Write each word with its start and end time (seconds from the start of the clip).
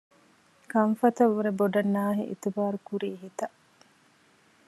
ކަންފަތަށް 0.71 1.33
ވުރެ 1.35 1.51
ބޮޑަށް 1.59 1.91
ނާހި 1.95 2.23
އިތުބާރުކުރީ 2.29 3.09
ހިތަށް 3.21 3.57